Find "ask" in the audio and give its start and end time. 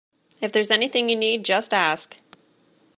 1.75-2.17